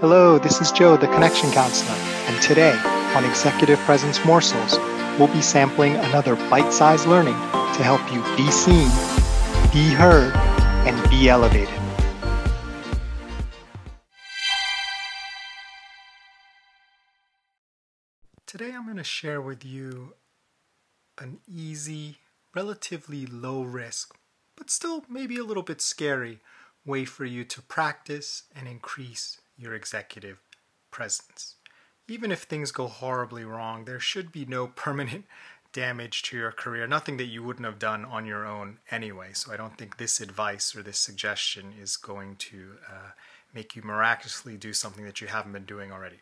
[0.00, 2.78] Hello, this is Joe, the Connection Counselor, and today
[3.14, 4.76] on Executive Presence Morsels,
[5.18, 8.90] we'll be sampling another bite sized learning to help you be seen,
[9.72, 10.36] be heard,
[10.86, 11.80] and be elevated.
[18.46, 20.12] Today, I'm going to share with you
[21.16, 22.18] an easy,
[22.54, 24.14] relatively low risk,
[24.56, 26.40] but still maybe a little bit scary
[26.84, 30.38] way for you to practice and increase your executive
[30.90, 31.56] presence.
[32.08, 35.24] Even if things go horribly wrong, there should be no permanent
[35.72, 39.30] damage to your career, nothing that you wouldn't have done on your own anyway.
[39.34, 43.10] So I don't think this advice or this suggestion is going to uh,
[43.52, 46.20] make you miraculously do something that you haven't been doing already.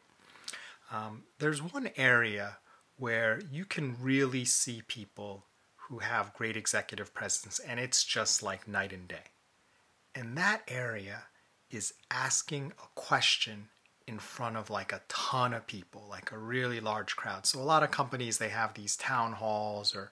[0.91, 2.59] Um, there's one area
[2.97, 5.45] where you can really see people
[5.89, 9.30] who have great executive presence, and it's just like night and day.
[10.14, 11.25] And that area
[11.70, 13.68] is asking a question
[14.06, 17.47] in front of like a ton of people, like a really large crowd.
[17.47, 20.11] So a lot of companies they have these town halls or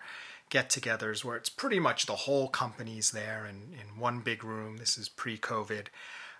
[0.50, 4.76] get-togethers where it's pretty much the whole company's there in, in one big room.
[4.76, 5.86] This is pre-COVID.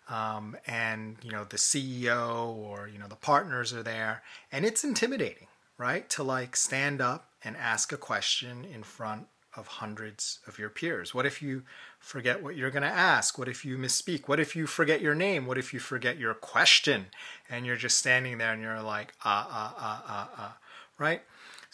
[0.09, 4.83] Um, and you know the CEO or you know the partners are there, and it's
[4.83, 5.47] intimidating,
[5.79, 6.11] right?
[6.11, 11.15] To like stand up and ask a question in front of hundreds of your peers?
[11.15, 11.63] What if you
[11.99, 13.39] forget what you're going to ask?
[13.39, 14.29] What if you misspeak?
[14.29, 15.47] What if you forget your name?
[15.47, 17.07] What if you forget your question
[17.51, 20.59] and you're just standing there and you're like, ah, ah, ah, ah, ah,
[20.99, 21.23] right?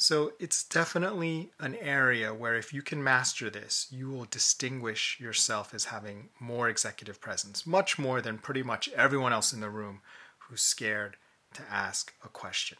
[0.00, 5.74] So it's definitely an area where if you can master this, you will distinguish yourself
[5.74, 10.00] as having more executive presence, much more than pretty much everyone else in the room
[10.38, 11.16] who's scared
[11.54, 12.78] to ask a question.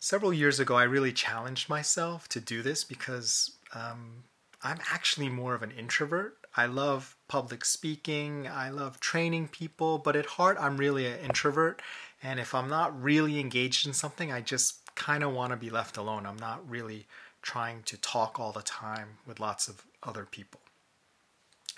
[0.00, 4.24] Several years ago, I really challenged myself to do this because um,
[4.62, 6.36] I'm actually more of an introvert.
[6.56, 11.80] I love public speaking, I love training people, but at heart, I'm really an introvert.
[12.22, 15.70] And if I'm not really engaged in something, I just kind of want to be
[15.70, 16.26] left alone.
[16.26, 17.06] I'm not really
[17.40, 20.60] trying to talk all the time with lots of other people.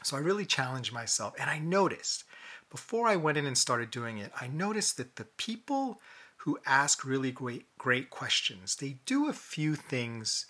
[0.02, 2.24] So I really challenged myself, and I noticed
[2.70, 6.00] before I went in and started doing it, I noticed that the people
[6.38, 10.46] who ask really great great questions, they do a few things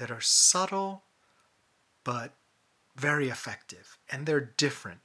[0.00, 1.04] that are subtle
[2.04, 2.32] but
[2.96, 5.00] very effective and they're different.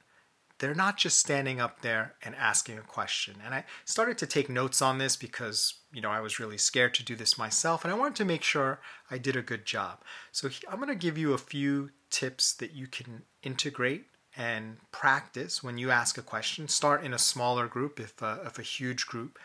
[0.58, 3.36] They're not just standing up there and asking a question.
[3.44, 6.94] And I started to take notes on this because, you know, I was really scared
[6.94, 8.80] to do this myself and I wanted to make sure
[9.10, 10.00] I did a good job.
[10.32, 15.62] So I'm going to give you a few tips that you can integrate and practice
[15.62, 16.68] when you ask a question.
[16.68, 19.38] Start in a smaller group if a, if a huge group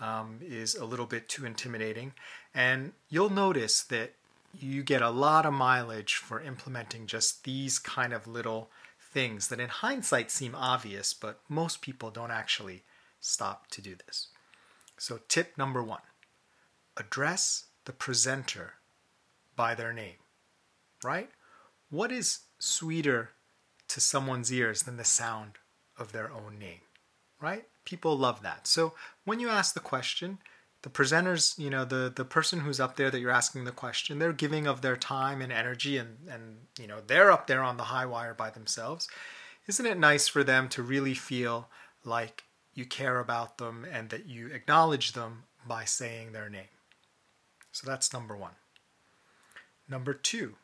[0.00, 2.12] um, is a little bit too intimidating.
[2.54, 4.12] And you'll notice that
[4.52, 8.70] you get a lot of mileage for implementing just these kind of little
[9.00, 12.82] things that in hindsight seem obvious, but most people don't actually
[13.20, 14.28] stop to do this.
[14.96, 16.00] So, tip number one
[16.96, 18.74] address the presenter
[19.54, 20.16] by their name,
[21.04, 21.30] right?
[21.90, 23.30] What is sweeter
[23.88, 25.52] to someone's ears than the sound
[25.96, 26.80] of their own name,
[27.40, 27.66] right?
[27.84, 28.66] People love that.
[28.66, 28.94] So,
[29.24, 30.38] when you ask the question,
[30.82, 34.18] the presenters, you know, the the person who's up there that you're asking the question,
[34.18, 37.76] they're giving of their time and energy and and you know, they're up there on
[37.76, 39.08] the high wire by themselves.
[39.66, 41.68] Isn't it nice for them to really feel
[42.04, 42.44] like
[42.74, 46.70] you care about them and that you acknowledge them by saying their name?
[47.72, 48.52] So that's number 1.
[49.88, 50.54] Number 2,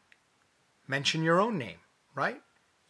[0.86, 1.78] mention your own name,
[2.14, 2.41] right?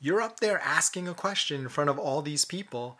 [0.00, 2.98] You're up there asking a question in front of all these people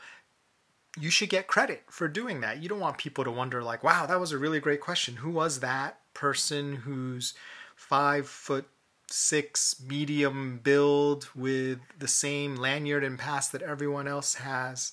[0.99, 2.62] you should get credit for doing that.
[2.62, 5.16] You don't want people to wonder, like, wow, that was a really great question.
[5.16, 7.34] Who was that person who's
[7.75, 8.69] five foot
[9.10, 14.93] six, medium build with the same lanyard and pass that everyone else has,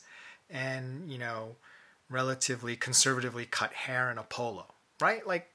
[0.50, 1.56] and, you know,
[2.10, 4.66] relatively conservatively cut hair and a polo,
[5.00, 5.26] right?
[5.26, 5.50] Like,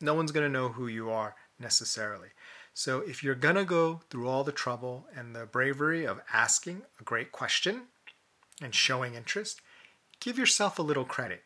[0.00, 2.28] no one's going to know who you are necessarily.
[2.72, 6.82] So, if you're going to go through all the trouble and the bravery of asking
[7.00, 7.82] a great question
[8.62, 9.60] and showing interest,
[10.20, 11.42] give yourself a little credit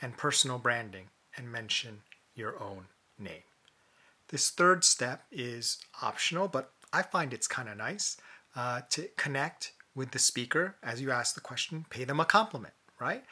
[0.00, 1.06] and personal branding
[1.36, 2.02] and mention
[2.34, 2.86] your own
[3.18, 3.42] name.
[4.28, 8.16] This third step is optional, but I find it's kind of nice
[8.56, 12.74] uh, to connect with the speaker as you ask the question, pay them a compliment,
[13.00, 13.24] right?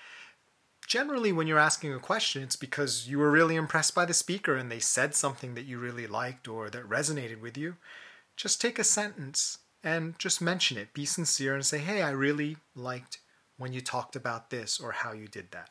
[0.86, 4.56] Generally, when you're asking a question, it's because you were really impressed by the speaker
[4.56, 7.76] and they said something that you really liked or that resonated with you.
[8.36, 10.92] Just take a sentence and just mention it.
[10.92, 13.18] Be sincere and say, hey, I really liked
[13.58, 15.70] when you talked about this or how you did that.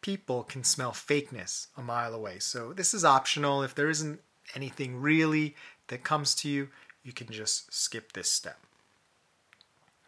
[0.00, 2.38] People can smell fakeness a mile away.
[2.38, 3.62] So this is optional.
[3.62, 4.20] If there isn't
[4.54, 5.56] anything really
[5.88, 6.68] that comes to you,
[7.02, 8.58] you can just skip this step.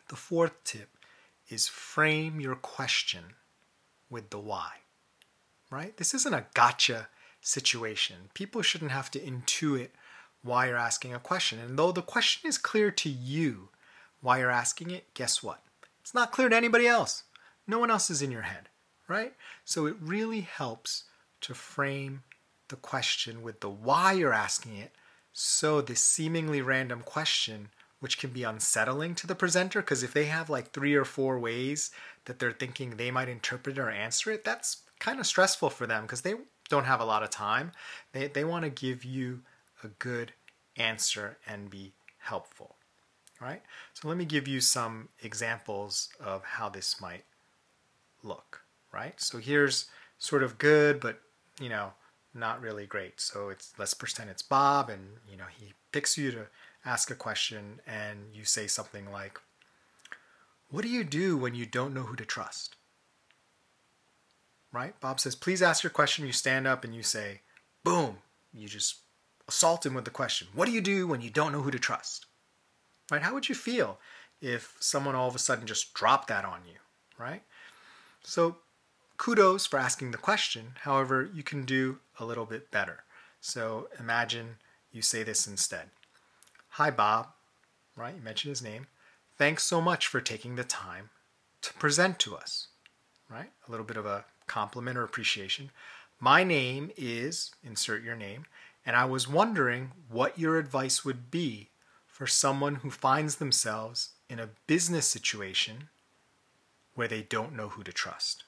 [0.08, 0.90] The fourth tip
[1.49, 3.34] is frame your question
[4.08, 4.70] with the why.
[5.70, 5.96] Right?
[5.96, 7.08] This isn't a gotcha
[7.40, 8.16] situation.
[8.34, 9.88] People shouldn't have to intuit
[10.43, 11.58] why you're asking a question.
[11.58, 13.69] And though the question is clear to you
[14.20, 15.62] why you're asking it, guess what?
[16.11, 17.23] It's not clear to anybody else.
[17.69, 18.69] No one else is in your head,
[19.07, 19.33] right?
[19.65, 21.05] So it really helps
[21.43, 22.25] to frame
[22.67, 24.91] the question with the why you're asking it
[25.33, 27.69] so this seemingly random question
[28.01, 31.39] which can be unsettling to the presenter because if they have like three or four
[31.39, 31.93] ways
[32.25, 36.03] that they're thinking they might interpret or answer it, that's kind of stressful for them
[36.03, 36.35] because they
[36.69, 37.71] don't have a lot of time.
[38.11, 39.43] They, they want to give you
[39.85, 40.33] a good
[40.77, 42.75] answer and be helpful.
[43.40, 43.62] Right?
[43.94, 47.25] So let me give you some examples of how this might
[48.22, 48.62] look.
[48.92, 49.20] Right?
[49.20, 49.87] So here's
[50.19, 51.20] sort of good, but
[51.60, 51.92] you know,
[52.34, 53.20] not really great.
[53.20, 56.46] So it's let's pretend it's Bob and you know he picks you to
[56.84, 59.38] ask a question and you say something like,
[60.70, 62.76] What do you do when you don't know who to trust?
[64.72, 64.98] Right?
[65.00, 66.26] Bob says, Please ask your question.
[66.26, 67.40] You stand up and you say,
[67.84, 68.19] Boom.
[68.52, 68.96] You just
[69.48, 71.78] assault him with the question, What do you do when you don't know who to
[71.78, 72.26] trust?
[73.11, 73.23] Right?
[73.23, 73.99] How would you feel
[74.41, 76.79] if someone all of a sudden just dropped that on you?
[77.19, 77.43] Right?
[78.23, 78.57] So,
[79.17, 80.73] kudos for asking the question.
[80.83, 83.05] However, you can do a little bit better.
[83.41, 84.57] So, imagine
[84.93, 85.91] you say this instead
[86.75, 87.29] Hi, Bob.
[87.97, 88.15] Right?
[88.15, 88.87] You mentioned his name.
[89.37, 91.11] Thanks so much for taking the time
[91.62, 92.69] to present to us.
[93.29, 93.51] Right?
[93.67, 95.71] A little bit of a compliment or appreciation.
[96.19, 98.45] My name is, insert your name,
[98.85, 101.71] and I was wondering what your advice would be
[102.20, 105.88] for someone who finds themselves in a business situation
[106.93, 108.44] where they don't know who to trust.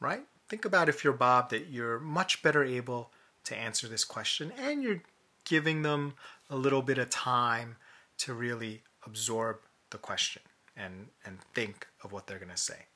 [0.00, 0.22] Right?
[0.48, 3.10] Think about if you're Bob that you're much better able
[3.44, 5.02] to answer this question and you're
[5.44, 6.14] giving them
[6.48, 7.76] a little bit of time
[8.16, 9.58] to really absorb
[9.90, 10.40] the question
[10.74, 12.86] and, and think of what they're going to say.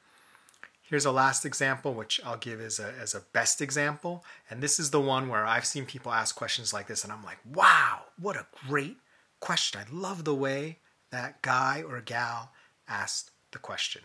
[0.81, 4.25] Here's a last example, which I'll give as a, as a best example.
[4.49, 7.25] And this is the one where I've seen people ask questions like this, and I'm
[7.25, 8.97] like, wow, what a great
[9.44, 9.79] question.
[9.79, 10.79] I love the way
[11.11, 12.52] that guy or gal
[12.88, 14.00] asked the question.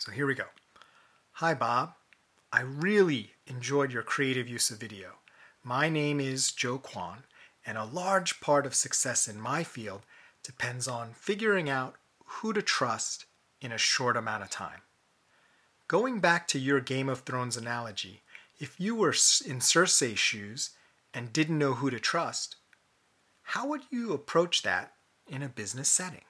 [0.00, 0.46] So here we go.
[1.34, 1.92] Hi, Bob.
[2.52, 5.18] I really enjoyed your creative use of video.
[5.62, 7.22] My name is Joe Kwan,
[7.64, 10.02] and a large part of success in my field
[10.42, 11.94] depends on figuring out
[12.24, 13.26] who to trust
[13.60, 14.80] in a short amount of time.
[15.86, 18.22] Going back to your Game of Thrones analogy,
[18.58, 19.14] if you were
[19.46, 20.70] in Cersei's shoes
[21.14, 22.56] and didn't know who to trust,
[23.44, 24.94] how would you approach that
[25.28, 26.24] in a business setting?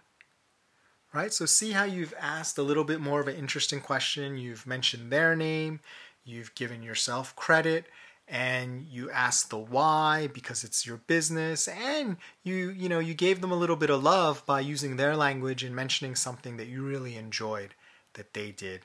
[1.13, 1.33] Right?
[1.33, 4.37] So, see how you've asked a little bit more of an interesting question.
[4.37, 5.81] You've mentioned their name,
[6.25, 7.87] you've given yourself credit,
[8.27, 13.41] and you asked the why because it's your business and you you know you gave
[13.41, 16.83] them a little bit of love by using their language and mentioning something that you
[16.83, 17.75] really enjoyed
[18.15, 18.81] that they did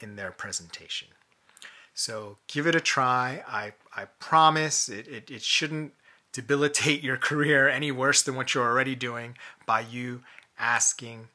[0.00, 1.08] in their presentation
[1.94, 5.92] so give it a try i i promise it it, it shouldn't
[6.36, 9.34] debilitate your career any worse than what you're already doing
[9.64, 10.20] by you
[10.58, 11.28] asking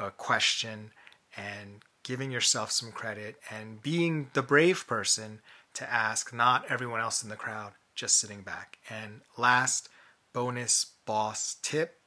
[0.00, 0.92] a question
[1.36, 5.40] and giving yourself some credit and being the brave person
[5.74, 8.78] to ask, not everyone else in the crowd just sitting back.
[8.88, 9.90] And last
[10.32, 12.00] bonus boss tip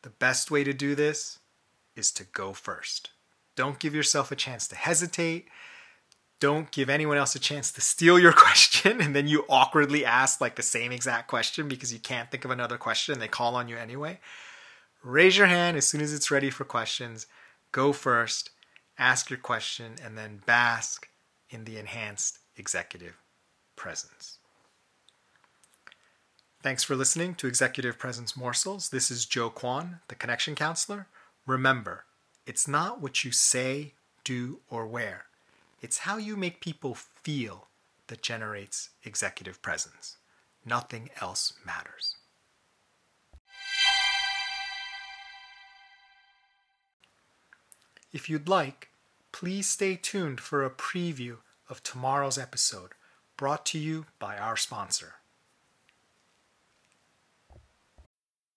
[0.00, 1.38] the best way to do this
[1.94, 3.10] is to go first.
[3.56, 5.48] Don't give yourself a chance to hesitate.
[6.40, 10.40] Don't give anyone else a chance to steal your question and then you awkwardly ask
[10.40, 13.68] like the same exact question because you can't think of another question they call on
[13.68, 14.18] you anyway.
[15.02, 17.26] Raise your hand as soon as it's ready for questions.
[17.72, 18.50] Go first,
[18.98, 21.08] ask your question, and then bask
[21.50, 23.16] in the enhanced executive
[23.76, 24.38] presence.
[26.62, 28.88] Thanks for listening to Executive Presence Morsels.
[28.88, 31.08] This is Joe Kwan, the Connection Counselor.
[31.46, 32.04] Remember,
[32.46, 33.92] it's not what you say,
[34.24, 35.26] do, or wear,
[35.80, 37.68] it's how you make people feel
[38.06, 40.16] that generates executive presence.
[40.64, 42.16] Nothing else matters.
[48.12, 48.90] If you'd like,
[49.32, 51.38] please stay tuned for a preview
[51.68, 52.92] of tomorrow's episode,
[53.36, 55.14] brought to you by our sponsor.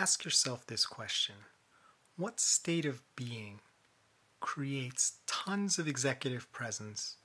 [0.00, 1.34] Ask yourself this question
[2.16, 3.60] What state of being
[4.40, 7.18] creates tons of executive presence,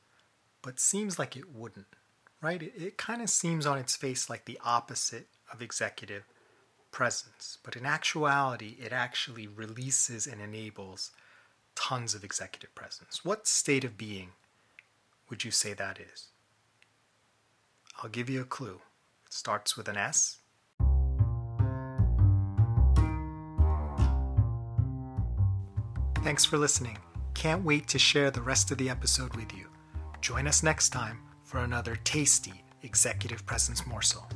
[0.61, 1.87] but seems like it wouldn't,
[2.41, 2.61] right?
[2.61, 6.25] It, it kind of seems on its face like the opposite of executive
[6.91, 11.11] presence, but in actuality, it actually releases and enables
[11.75, 13.23] tons of executive presence.
[13.23, 14.31] What state of being
[15.29, 16.27] would you say that is?
[18.03, 18.81] I'll give you a clue.
[19.25, 20.39] It starts with an S.
[26.25, 26.97] Thanks for listening.
[27.35, 29.67] Can't wait to share the rest of the episode with you.
[30.21, 34.27] Join us next time for another tasty executive presence morsel.